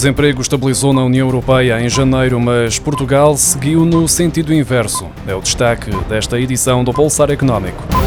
desemprego 0.00 0.40
estabilizou 0.40 0.94
na 0.94 1.04
União 1.04 1.26
Europeia 1.26 1.78
em 1.78 1.86
janeiro, 1.86 2.40
mas 2.40 2.78
Portugal 2.78 3.36
seguiu 3.36 3.84
no 3.84 4.08
sentido 4.08 4.54
inverso. 4.54 5.06
É 5.26 5.34
o 5.34 5.42
destaque 5.42 5.90
desta 6.08 6.40
edição 6.40 6.82
do 6.82 6.90
Pulsar 6.90 7.30
Económico. 7.30 7.99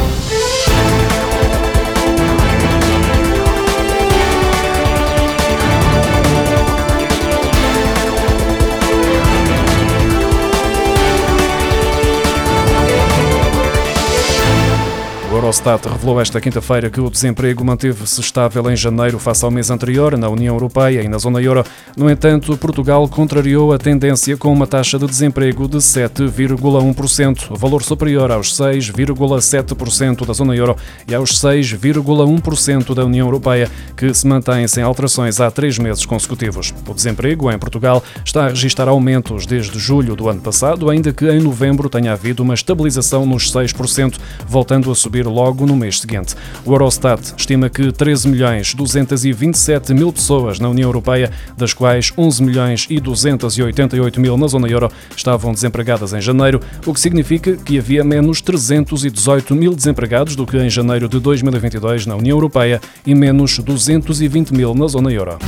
Eurostat 15.44 15.86
revelou 15.86 16.18
esta 16.22 16.40
quinta-feira 16.40 16.88
que 16.88 16.98
o 16.98 17.10
desemprego 17.10 17.62
manteve-se 17.62 18.18
estável 18.18 18.70
em 18.70 18.74
janeiro 18.74 19.18
face 19.18 19.44
ao 19.44 19.50
mês 19.50 19.68
anterior 19.70 20.16
na 20.16 20.26
União 20.30 20.54
Europeia 20.54 21.02
e 21.02 21.08
na 21.08 21.18
zona 21.18 21.38
euro. 21.42 21.62
No 21.94 22.08
entanto, 22.08 22.56
Portugal 22.56 23.06
contrariou 23.06 23.70
a 23.70 23.76
tendência 23.76 24.38
com 24.38 24.50
uma 24.50 24.66
taxa 24.66 24.98
de 24.98 25.06
desemprego 25.06 25.68
de 25.68 25.76
7,1%, 25.76 27.58
valor 27.58 27.82
superior 27.82 28.32
aos 28.32 28.54
6,7% 28.54 30.24
da 30.24 30.32
zona 30.32 30.56
euro 30.56 30.76
e 31.06 31.14
aos 31.14 31.32
6,1% 31.32 32.94
da 32.94 33.04
União 33.04 33.26
Europeia, 33.26 33.70
que 33.94 34.14
se 34.14 34.26
mantém 34.26 34.66
sem 34.66 34.82
alterações 34.82 35.42
há 35.42 35.50
três 35.50 35.78
meses 35.78 36.06
consecutivos. 36.06 36.72
O 36.88 36.94
desemprego 36.94 37.52
em 37.52 37.58
Portugal 37.58 38.02
está 38.24 38.46
a 38.46 38.48
registrar 38.48 38.88
aumentos 38.88 39.44
desde 39.44 39.78
julho 39.78 40.16
do 40.16 40.26
ano 40.26 40.40
passado, 40.40 40.88
ainda 40.88 41.12
que 41.12 41.28
em 41.28 41.38
novembro 41.38 41.90
tenha 41.90 42.14
havido 42.14 42.42
uma 42.42 42.54
estabilização 42.54 43.26
nos 43.26 43.52
6%, 43.52 44.18
voltando 44.48 44.90
a 44.90 44.94
subir 44.94 45.33
logo 45.34 45.66
no 45.66 45.74
mês 45.74 46.00
seguinte. 46.00 46.34
O 46.64 46.72
Eurostat 46.72 47.34
estima 47.36 47.68
que 47.68 47.90
13 47.90 48.28
milhões 48.28 48.72
227 48.72 49.92
mil 49.92 50.12
pessoas 50.12 50.60
na 50.60 50.68
União 50.68 50.88
Europeia, 50.88 51.30
das 51.58 51.74
quais 51.74 52.12
11 52.16 52.42
milhões 52.42 52.86
e 52.88 53.00
288 53.00 54.20
mil 54.20 54.36
na 54.36 54.46
zona 54.46 54.68
euro, 54.68 54.90
estavam 55.16 55.52
desempregadas 55.52 56.12
em 56.12 56.20
janeiro, 56.20 56.60
o 56.86 56.94
que 56.94 57.00
significa 57.00 57.56
que 57.56 57.78
havia 57.78 58.04
menos 58.04 58.40
318 58.40 59.54
mil 59.54 59.74
desempregados 59.74 60.36
do 60.36 60.46
que 60.46 60.56
em 60.56 60.70
janeiro 60.70 61.08
de 61.08 61.18
2022 61.18 62.06
na 62.06 62.14
União 62.14 62.36
Europeia 62.36 62.80
e 63.04 63.14
menos 63.14 63.58
220 63.58 64.54
mil 64.54 64.74
na 64.74 64.86
zona 64.86 65.12
euro. 65.12 65.38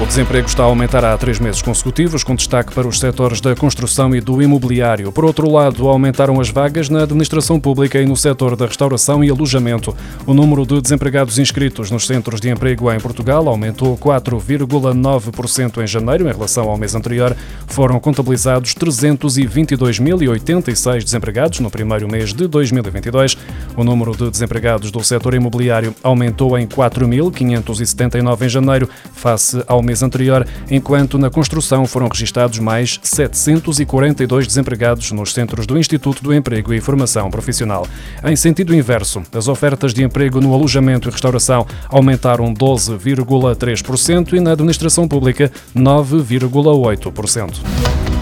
O 0.00 0.06
desemprego 0.06 0.48
está 0.48 0.62
a 0.62 0.66
aumentar 0.66 1.04
há 1.04 1.18
três 1.18 1.38
meses 1.38 1.60
consecutivos, 1.60 2.24
com 2.24 2.34
destaque 2.34 2.72
para 2.72 2.88
os 2.88 2.98
setores 2.98 3.38
da 3.38 3.54
construção 3.54 4.16
e 4.16 4.20
do 4.20 4.40
imobiliário. 4.40 5.12
Por 5.12 5.26
outro 5.26 5.50
lado, 5.50 5.86
aumentaram 5.86 6.40
as 6.40 6.48
vagas 6.48 6.88
na 6.88 7.02
administração 7.02 7.60
pública 7.60 8.00
e 8.00 8.06
no 8.06 8.16
setor 8.16 8.56
da 8.56 8.64
restauração 8.64 9.22
e 9.22 9.28
alojamento. 9.28 9.94
O 10.26 10.32
número 10.32 10.64
de 10.64 10.80
desempregados 10.80 11.38
inscritos 11.38 11.90
nos 11.90 12.06
centros 12.06 12.40
de 12.40 12.48
emprego 12.48 12.90
em 12.90 12.98
Portugal 12.98 13.46
aumentou 13.46 13.94
4,9% 13.98 15.82
em 15.82 15.86
janeiro 15.86 16.26
em 16.26 16.32
relação 16.32 16.70
ao 16.70 16.78
mês 16.78 16.94
anterior. 16.94 17.36
Foram 17.66 18.00
contabilizados 18.00 18.74
322.086 18.74 21.04
desempregados 21.04 21.60
no 21.60 21.70
primeiro 21.70 22.08
mês 22.08 22.32
de 22.32 22.48
2022. 22.48 23.36
O 23.76 23.84
número 23.84 24.16
de 24.16 24.30
desempregados 24.30 24.90
do 24.90 25.02
setor 25.02 25.34
imobiliário 25.34 25.94
aumentou 26.02 26.58
em 26.58 26.66
4.579 26.66 28.42
em 28.42 28.48
janeiro, 28.48 28.88
face 29.12 29.62
ao 29.66 29.82
mês 29.82 30.02
anterior, 30.02 30.46
enquanto 30.70 31.18
na 31.18 31.30
construção 31.30 31.86
foram 31.86 32.08
registados 32.08 32.58
mais 32.58 32.98
742 33.02 34.46
desempregados 34.46 35.12
nos 35.12 35.32
centros 35.32 35.66
do 35.66 35.78
Instituto 35.78 36.22
do 36.22 36.34
Emprego 36.34 36.74
e 36.74 36.80
Formação 36.80 37.30
Profissional. 37.30 37.86
Em 38.24 38.36
sentido 38.36 38.74
inverso, 38.74 39.22
as 39.32 39.48
ofertas 39.48 39.94
de 39.94 40.02
emprego 40.02 40.40
no 40.40 40.54
alojamento 40.54 41.08
e 41.08 41.12
restauração 41.12 41.66
aumentaram 41.88 42.52
12,3% 42.52 44.34
e 44.34 44.40
na 44.40 44.52
administração 44.52 45.08
pública 45.08 45.50
9,8%. 45.74 48.19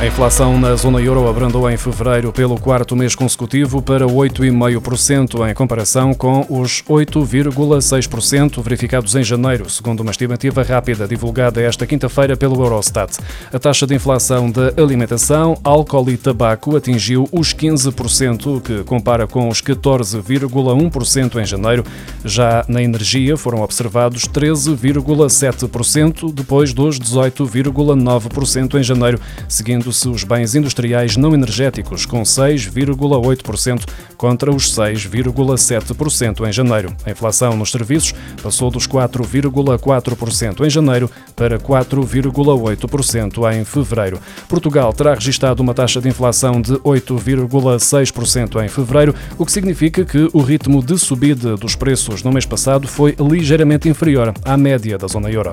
A 0.00 0.06
inflação 0.06 0.58
na 0.58 0.74
zona 0.74 1.00
euro 1.00 1.28
abrandou 1.28 1.70
em 1.70 1.76
fevereiro 1.76 2.32
pelo 2.32 2.58
quarto 2.60 2.96
mês 2.96 3.14
consecutivo 3.14 3.80
para 3.80 4.04
8,5% 4.04 5.48
em 5.48 5.54
comparação 5.54 6.12
com 6.12 6.44
os 6.50 6.82
8,6% 6.82 8.60
verificados 8.60 9.14
em 9.14 9.22
janeiro, 9.22 9.70
segundo 9.70 10.00
uma 10.00 10.10
estimativa 10.10 10.62
rápida 10.62 11.06
divulgada 11.08 11.62
esta 11.62 11.86
quinta-feira 11.86 12.36
pelo 12.36 12.62
Eurostat. 12.62 13.16
A 13.52 13.58
taxa 13.58 13.86
de 13.86 13.94
inflação 13.94 14.50
da 14.50 14.72
alimentação, 14.76 15.56
álcool 15.64 16.10
e 16.10 16.18
tabaco 16.18 16.76
atingiu 16.76 17.26
os 17.32 17.54
15%, 17.54 18.56
o 18.56 18.60
que 18.60 18.84
compara 18.84 19.26
com 19.26 19.48
os 19.48 19.62
14,1% 19.62 21.40
em 21.40 21.46
janeiro. 21.46 21.84
Já 22.24 22.64
na 22.68 22.82
energia 22.82 23.36
foram 23.36 23.62
observados 23.62 24.24
13,7% 24.24 26.32
depois 26.32 26.74
dos 26.74 26.98
18,9% 26.98 28.78
em 28.78 28.82
janeiro, 28.82 29.20
seguindo 29.48 29.83
se 29.92 30.08
os 30.08 30.24
bens 30.24 30.54
industriais 30.54 31.16
não 31.16 31.34
energéticos, 31.34 32.06
com 32.06 32.22
6,8% 32.22 33.84
contra 34.16 34.50
os 34.50 34.72
6,7% 34.72 36.48
em 36.48 36.52
janeiro. 36.52 36.94
A 37.04 37.10
inflação 37.10 37.56
nos 37.56 37.70
serviços 37.70 38.14
passou 38.42 38.70
dos 38.70 38.86
4,4% 38.86 40.66
em 40.66 40.70
janeiro 40.70 41.10
para 41.36 41.58
4,8% 41.58 43.52
em 43.54 43.64
fevereiro. 43.64 44.18
Portugal 44.48 44.92
terá 44.92 45.14
registrado 45.14 45.62
uma 45.62 45.74
taxa 45.74 46.00
de 46.00 46.08
inflação 46.08 46.60
de 46.60 46.74
8,6% 46.74 48.64
em 48.64 48.68
fevereiro, 48.68 49.14
o 49.38 49.44
que 49.44 49.52
significa 49.52 50.04
que 50.04 50.28
o 50.32 50.40
ritmo 50.40 50.82
de 50.82 50.98
subida 50.98 51.56
dos 51.56 51.74
preços 51.76 52.22
no 52.22 52.32
mês 52.32 52.46
passado 52.46 52.86
foi 52.86 53.14
ligeiramente 53.18 53.88
inferior 53.88 54.32
à 54.44 54.56
média 54.56 54.96
da 54.96 55.06
zona 55.06 55.30
euro. 55.30 55.52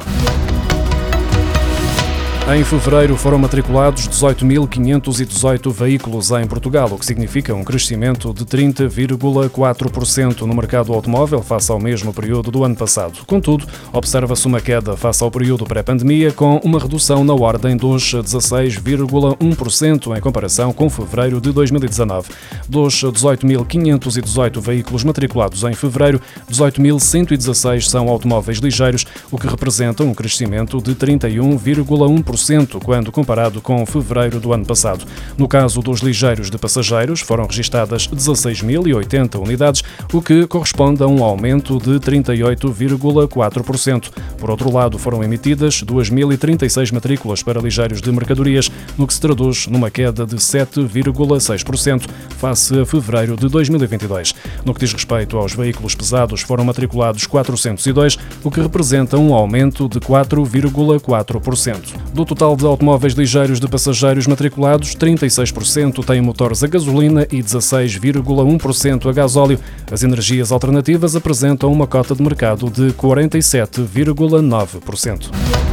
Em 2.53 2.65
fevereiro 2.65 3.15
foram 3.15 3.39
matriculados 3.39 4.09
18.518 4.09 5.71
veículos 5.71 6.31
em 6.31 6.45
Portugal, 6.45 6.89
o 6.91 6.99
que 6.99 7.05
significa 7.05 7.55
um 7.55 7.63
crescimento 7.63 8.33
de 8.33 8.43
30,4% 8.43 10.41
no 10.41 10.53
mercado 10.53 10.91
automóvel 10.91 11.41
face 11.41 11.71
ao 11.71 11.79
mesmo 11.79 12.13
período 12.13 12.51
do 12.51 12.65
ano 12.65 12.75
passado. 12.75 13.25
Contudo, 13.25 13.65
observa-se 13.93 14.45
uma 14.47 14.59
queda 14.59 14.97
face 14.97 15.23
ao 15.23 15.31
período 15.31 15.63
pré-pandemia, 15.63 16.33
com 16.33 16.57
uma 16.57 16.77
redução 16.77 17.23
na 17.23 17.33
ordem 17.33 17.77
dos 17.77 18.13
16,1% 18.13 20.17
em 20.17 20.19
comparação 20.19 20.73
com 20.73 20.89
fevereiro 20.89 21.39
de 21.39 21.53
2019. 21.53 22.31
Dos 22.67 22.95
18.518 22.95 24.59
veículos 24.59 25.05
matriculados 25.05 25.63
em 25.63 25.73
fevereiro, 25.73 26.19
18.116 26.51 27.83
são 27.83 28.09
automóveis 28.09 28.57
ligeiros, 28.57 29.05
o 29.31 29.37
que 29.37 29.47
representa 29.47 30.03
um 30.03 30.13
crescimento 30.13 30.81
de 30.81 30.93
31,1% 30.95 32.40
quando 32.83 33.11
comparado 33.11 33.61
com 33.61 33.85
fevereiro 33.85 34.39
do 34.39 34.53
ano 34.53 34.65
passado. 34.65 35.05
No 35.37 35.47
caso 35.47 35.81
dos 35.81 36.01
ligeiros 36.01 36.49
de 36.49 36.57
passageiros, 36.57 37.21
foram 37.21 37.45
registadas 37.45 38.07
16.080 38.07 39.39
unidades, 39.39 39.83
o 40.11 40.21
que 40.21 40.47
corresponde 40.47 41.03
a 41.03 41.07
um 41.07 41.23
aumento 41.23 41.77
de 41.77 41.99
38,4%. 41.99 44.09
Por 44.37 44.49
outro 44.49 44.71
lado, 44.71 44.97
foram 44.97 45.23
emitidas 45.23 45.83
2.036 45.83 46.91
matrículas 46.91 47.43
para 47.43 47.61
ligeiros 47.61 48.01
de 48.01 48.11
mercadorias, 48.11 48.71
no 48.97 49.05
que 49.05 49.13
se 49.13 49.21
traduz 49.21 49.67
numa 49.67 49.91
queda 49.91 50.25
de 50.25 50.37
7,6% 50.37 52.07
face 52.37 52.79
a 52.79 52.85
fevereiro 52.85 53.35
de 53.35 53.47
2022. 53.47 54.33
No 54.65 54.73
que 54.73 54.79
diz 54.79 54.93
respeito 54.93 55.37
aos 55.37 55.53
veículos 55.53 55.95
pesados, 55.95 56.41
foram 56.41 56.65
matriculados 56.65 57.27
402, 57.27 58.17
o 58.43 58.51
que 58.51 58.61
representa 58.61 59.17
um 59.17 59.33
aumento 59.33 59.87
de 59.87 59.99
4,4%. 59.99 61.81
Do 62.21 62.25
total 62.25 62.55
de 62.55 62.67
automóveis 62.67 63.15
ligeiros 63.15 63.59
de 63.59 63.67
passageiros 63.67 64.27
matriculados, 64.27 64.95
36% 64.95 66.05
têm 66.05 66.21
motores 66.21 66.63
a 66.63 66.67
gasolina 66.67 67.25
e 67.31 67.41
16,1% 67.41 69.09
a 69.09 69.11
gasóleo. 69.11 69.59
As 69.91 70.03
energias 70.03 70.51
alternativas 70.51 71.15
apresentam 71.15 71.71
uma 71.71 71.87
cota 71.87 72.13
de 72.13 72.21
mercado 72.21 72.69
de 72.69 72.93
47,9%. 72.93 75.70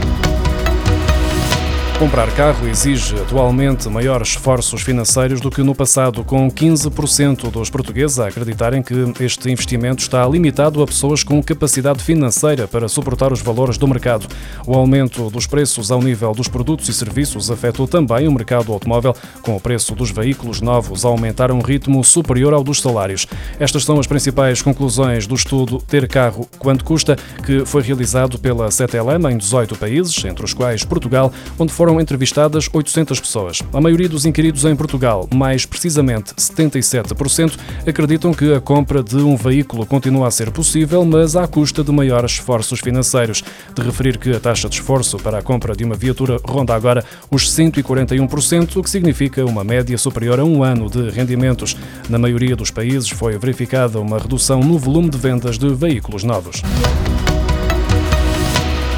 Comprar 1.99 2.31
carro 2.37 2.69
exige 2.69 3.17
atualmente 3.17 3.89
maiores 3.89 4.29
esforços 4.29 4.83
financeiros 4.83 5.41
do 5.41 5.51
que 5.51 5.65
no 5.65 5.75
passado, 5.75 6.23
com 6.23 6.49
15% 6.49 7.51
dos 7.51 7.71
portugueses 7.71 8.21
a 8.21 8.29
acreditarem 8.29 8.81
que 8.85 8.95
este 9.19 9.51
investimento 9.51 10.01
está 10.01 10.25
limitado 10.25 10.81
a 10.81 10.87
pessoas 10.87 11.25
com 11.25 11.43
capacidade 11.43 12.01
financeira 12.01 12.69
para 12.69 12.87
suportar 12.87 13.33
os 13.33 13.43
valores 13.43 13.77
do 13.77 13.89
mercado. 13.89 14.29
O 14.65 14.75
aumento 14.77 15.29
dos 15.29 15.45
preços 15.45 15.91
ao 15.91 16.01
nível 16.01 16.33
dos 16.33 16.47
produtos 16.47 16.89
e 16.89 16.95
serviços 16.95 17.51
afetou 17.51 17.89
também 17.89 18.29
o 18.29 18.33
mercado 18.33 18.73
automóvel, 18.73 19.17
com 19.43 19.57
o 19.57 19.61
preço 19.61 19.93
dos 19.97 20.13
veículos 20.13 20.61
novos 20.61 21.05
a 21.05 21.09
aumentar 21.09 21.51
a 21.51 21.55
um 21.55 21.61
ritmo 21.61 22.05
superior 22.05 22.55
ao 22.55 22.63
dos 22.63 22.81
salários. 22.81 23.27
Estas 23.59 23.85
são 23.85 23.99
as 23.99 24.07
principais 24.07 24.63
conclusões 24.63 25.27
do 25.27 25.35
estudo 25.35 25.79
Ter 25.79 26.07
Carro 26.07 26.49
Quanto 26.61 26.85
Custa, 26.85 27.17
que 27.45 27.67
foi 27.67 27.83
realizado 27.83 28.39
pela 28.39 28.71
CTLM 28.71 29.33
em 29.33 29.37
18 29.37 29.75
países, 29.75 30.25
entre 30.25 30.45
os 30.45 30.55
quais 30.55 30.85
Portugal, 30.85 31.33
onde 31.59 31.73
foram 31.73 31.88
foram 31.89 32.03
entrevistadas 32.03 32.69
800 32.71 33.19
pessoas. 33.19 33.63
A 33.73 33.81
maioria 33.81 34.11
dos 34.11 34.27
inquiridos 34.27 34.67
em 34.67 34.77
Portugal, 34.77 35.27
mais 35.35 35.65
precisamente 35.65 36.35
77%, 36.35 37.59
acreditam 37.87 38.35
que 38.35 38.53
a 38.53 38.61
compra 38.61 39.03
de 39.03 39.17
um 39.17 39.37
veículo 39.37 39.87
continua 39.87 40.29
a 40.29 40.31
ser 40.31 40.51
possível, 40.51 41.03
mas 41.07 41.35
à 41.35 41.49
custa 41.49 41.83
de 41.83 41.91
maiores 41.91 42.33
esforços 42.33 42.81
financeiros. 42.81 43.43
De 43.75 43.81
referir 43.81 44.19
que 44.19 44.33
a 44.33 44.39
taxa 44.39 44.69
de 44.69 44.75
esforço 44.75 45.17
para 45.17 45.39
a 45.39 45.43
compra 45.43 45.75
de 45.75 45.83
uma 45.83 45.95
viatura 45.95 46.39
ronda 46.45 46.75
agora 46.75 47.03
os 47.31 47.51
141%, 47.51 48.77
o 48.77 48.83
que 48.83 48.91
significa 48.91 49.47
uma 49.47 49.65
média 49.65 49.97
superior 49.97 50.39
a 50.41 50.45
um 50.45 50.63
ano 50.63 50.91
de 50.91 51.09
rendimentos. 51.09 51.75
Na 52.07 52.19
maioria 52.19 52.55
dos 52.55 52.71
países 52.71 53.09
foi 53.09 53.39
verificada 53.39 53.99
uma 53.99 54.19
redução 54.19 54.61
no 54.61 54.79
volume 54.79 55.09
de 55.09 55.17
vendas 55.17 55.57
de 55.57 55.73
veículos 55.73 56.23
novos. 56.23 56.61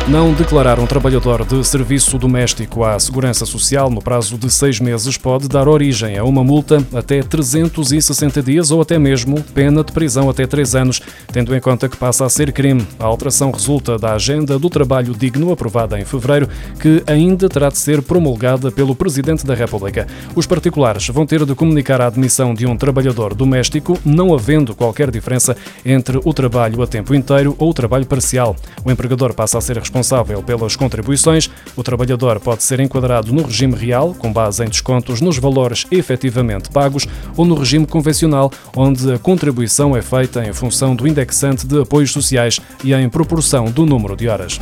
Não 0.08 0.32
declarar 0.32 0.80
um 0.80 0.86
trabalhador 0.86 1.44
de 1.44 1.64
serviço 1.64 2.18
doméstico 2.18 2.82
à 2.82 2.98
Segurança 2.98 3.46
Social 3.46 3.88
no 3.88 4.02
prazo 4.02 4.36
de 4.36 4.50
seis 4.50 4.80
meses 4.80 5.16
pode 5.16 5.46
dar 5.46 5.68
origem 5.68 6.18
a 6.18 6.24
uma 6.24 6.42
multa 6.42 6.84
até 6.92 7.22
360 7.22 8.42
dias 8.42 8.72
ou 8.72 8.80
até 8.80 8.98
mesmo 8.98 9.40
pena 9.54 9.84
de 9.84 9.92
prisão 9.92 10.28
até 10.28 10.48
três 10.48 10.74
anos, 10.74 11.00
tendo 11.32 11.54
em 11.54 11.60
conta 11.60 11.88
que 11.88 11.96
passa 11.96 12.24
a 12.24 12.28
ser 12.28 12.50
crime. 12.50 12.84
A 12.98 13.04
alteração 13.04 13.52
resulta 13.52 13.96
da 13.98 14.14
Agenda 14.14 14.58
do 14.58 14.68
Trabalho 14.68 15.14
Digno, 15.14 15.52
aprovada 15.52 16.00
em 16.00 16.04
fevereiro, 16.04 16.48
que 16.80 17.04
ainda 17.06 17.48
terá 17.48 17.68
de 17.68 17.78
ser 17.78 18.02
promulgada 18.02 18.72
pelo 18.72 18.96
Presidente 18.96 19.46
da 19.46 19.54
República. 19.54 20.08
Os 20.34 20.46
particulares 20.46 21.06
vão 21.08 21.24
ter 21.24 21.44
de 21.44 21.54
comunicar 21.54 22.00
a 22.00 22.08
admissão 22.08 22.52
de 22.52 22.66
um 22.66 22.76
trabalhador 22.76 23.32
doméstico, 23.32 23.96
não 24.04 24.34
havendo 24.34 24.74
qualquer 24.74 25.08
diferença 25.08 25.56
entre 25.84 26.20
o 26.24 26.34
trabalho 26.34 26.82
a 26.82 26.86
tempo 26.86 27.14
inteiro 27.14 27.54
ou 27.58 27.70
o 27.70 27.74
trabalho 27.74 28.06
parcial. 28.06 28.56
O 28.84 28.90
empregador 28.90 29.34
passa 29.34 29.56
a 29.56 29.60
ser 29.60 29.76
responsável 29.78 29.89
responsável 29.90 30.40
pelas 30.40 30.76
contribuições, 30.76 31.50
o 31.74 31.82
trabalhador 31.82 32.38
pode 32.38 32.62
ser 32.62 32.78
enquadrado 32.78 33.32
no 33.32 33.42
regime 33.42 33.74
real, 33.74 34.14
com 34.14 34.32
base 34.32 34.64
em 34.64 34.68
descontos 34.68 35.20
nos 35.20 35.36
valores 35.36 35.84
efetivamente 35.90 36.70
pagos, 36.70 37.08
ou 37.36 37.44
no 37.44 37.56
regime 37.56 37.86
convencional, 37.86 38.52
onde 38.76 39.12
a 39.12 39.18
contribuição 39.18 39.96
é 39.96 40.00
feita 40.00 40.46
em 40.46 40.52
função 40.52 40.94
do 40.94 41.08
indexante 41.08 41.66
de 41.66 41.80
apoios 41.82 42.12
sociais 42.12 42.60
e 42.84 42.94
em 42.94 43.08
proporção 43.08 43.64
do 43.64 43.84
número 43.84 44.16
de 44.16 44.28
horas. 44.28 44.60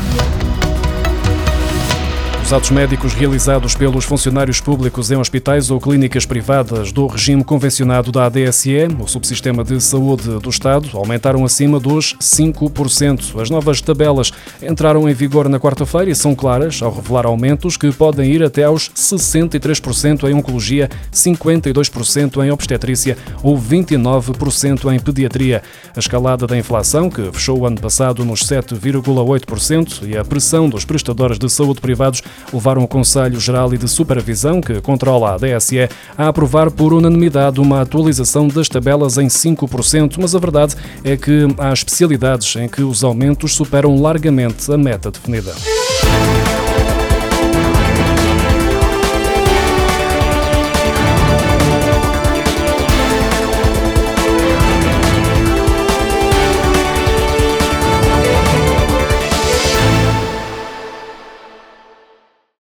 Os 2.48 2.52
atos 2.54 2.70
médicos 2.70 3.12
realizados 3.12 3.74
pelos 3.74 4.06
funcionários 4.06 4.58
públicos 4.58 5.10
em 5.10 5.16
hospitais 5.16 5.70
ou 5.70 5.78
clínicas 5.78 6.24
privadas 6.24 6.90
do 6.90 7.06
regime 7.06 7.44
convencionado 7.44 8.10
da 8.10 8.24
ADSE, 8.24 8.88
o 8.98 9.06
subsistema 9.06 9.62
de 9.62 9.78
saúde 9.82 10.30
do 10.38 10.48
Estado, 10.48 10.88
aumentaram 10.94 11.44
acima 11.44 11.78
dos 11.78 12.16
5%. 12.18 13.38
As 13.38 13.50
novas 13.50 13.82
tabelas 13.82 14.32
entraram 14.62 15.06
em 15.06 15.12
vigor 15.12 15.46
na 15.46 15.60
quarta-feira 15.60 16.10
e 16.10 16.14
são 16.14 16.34
claras 16.34 16.80
ao 16.80 16.90
revelar 16.90 17.26
aumentos 17.26 17.76
que 17.76 17.92
podem 17.92 18.32
ir 18.32 18.42
até 18.42 18.64
aos 18.64 18.88
63% 18.96 20.26
em 20.26 20.32
oncologia, 20.32 20.88
52% 21.12 22.42
em 22.42 22.50
obstetrícia 22.50 23.18
ou 23.42 23.58
29% 23.58 24.90
em 24.90 24.98
pediatria. 24.98 25.62
A 25.94 25.98
escalada 25.98 26.46
da 26.46 26.56
inflação, 26.56 27.10
que 27.10 27.30
fechou 27.30 27.58
o 27.58 27.66
ano 27.66 27.78
passado 27.78 28.24
nos 28.24 28.40
7,8%, 28.40 30.08
e 30.08 30.16
a 30.16 30.24
pressão 30.24 30.66
dos 30.66 30.86
prestadores 30.86 31.38
de 31.38 31.50
saúde 31.50 31.82
privados 31.82 32.22
levaram 32.52 32.82
o 32.82 32.88
Conselho 32.88 33.40
Geral 33.40 33.72
e 33.74 33.78
de 33.78 33.88
Supervisão, 33.88 34.60
que 34.60 34.80
controla 34.80 35.34
a 35.34 35.36
DSE, 35.36 35.88
a 36.16 36.28
aprovar 36.28 36.70
por 36.70 36.92
unanimidade 36.92 37.60
uma 37.60 37.80
atualização 37.80 38.48
das 38.48 38.68
tabelas 38.68 39.18
em 39.18 39.26
5%, 39.26 40.16
mas 40.20 40.34
a 40.34 40.38
verdade 40.38 40.76
é 41.04 41.16
que 41.16 41.46
há 41.58 41.72
especialidades 41.72 42.56
em 42.56 42.68
que 42.68 42.82
os 42.82 43.04
aumentos 43.04 43.54
superam 43.54 44.00
largamente 44.00 44.72
a 44.72 44.78
meta 44.78 45.10
definida. 45.10 45.54